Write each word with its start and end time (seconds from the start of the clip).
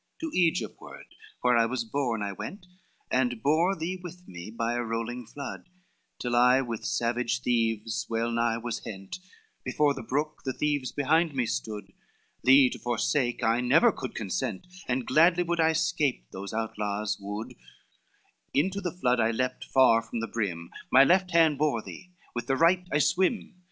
XXXIV 0.15 0.19
"To 0.21 0.31
Egypt 0.35 0.81
ward, 0.81 1.05
where 1.41 1.57
I 1.59 1.67
was 1.67 1.83
born, 1.83 2.23
I 2.23 2.31
went, 2.31 2.65
And 3.11 3.39
bore 3.43 3.75
thee 3.75 3.97
with 4.01 4.27
me, 4.27 4.49
by 4.49 4.73
a 4.73 4.81
rolling 4.81 5.27
flood, 5.27 5.69
Till 6.17 6.35
I 6.35 6.59
with 6.61 6.83
savage 6.85 7.41
thieves 7.43 8.07
well 8.09 8.31
nigh 8.31 8.57
was 8.57 8.83
hent; 8.83 9.19
Before 9.63 9.93
the 9.93 10.01
brook, 10.01 10.41
the 10.43 10.53
thieves 10.53 10.91
behind 10.91 11.35
me 11.35 11.45
stood: 11.45 11.93
Thee 12.43 12.67
to 12.71 12.79
forsake 12.79 13.43
I 13.43 13.61
never 13.61 13.91
could 13.91 14.15
consent, 14.15 14.65
And 14.87 15.05
gladly 15.05 15.43
would 15.43 15.59
I 15.59 15.73
'scape 15.73 16.31
those 16.31 16.51
outlaws 16.51 17.19
wood, 17.19 17.53
Into 18.55 18.81
the 18.81 18.91
flood 18.97 19.19
I 19.19 19.29
leaped 19.29 19.65
far 19.65 20.01
from 20.01 20.19
the 20.19 20.27
brim, 20.27 20.71
My 20.91 21.03
left 21.03 21.29
hand 21.29 21.59
bore 21.59 21.83
thee, 21.83 22.09
with 22.33 22.47
the 22.47 22.55
right 22.57 22.87
I 22.91 22.97
swim. 22.97 23.53